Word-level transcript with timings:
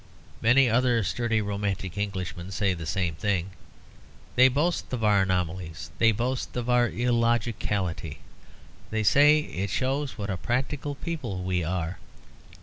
Many 0.41 0.67
other 0.67 1.03
sturdy 1.03 1.41
romantic 1.41 1.95
Englishmen 1.95 2.49
say 2.49 2.73
the 2.73 2.87
same. 2.87 3.17
They 4.35 4.47
boast 4.47 4.91
of 4.91 5.03
our 5.03 5.21
anomalies; 5.21 5.91
they 5.99 6.11
boast 6.11 6.57
of 6.57 6.71
our 6.71 6.89
illogicality; 6.89 8.17
they 8.89 9.03
say 9.03 9.41
it 9.41 9.69
shows 9.69 10.17
what 10.17 10.31
a 10.31 10.37
practical 10.37 10.95
people 10.95 11.43
we 11.43 11.63
are. 11.63 11.99